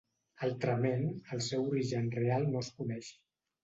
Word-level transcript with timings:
Altrament, 0.47 1.05
el 1.37 1.45
seu 1.51 1.69
origen 1.69 2.11
real 2.19 2.53
no 2.53 2.67
es 2.67 2.77
coneix. 2.83 3.17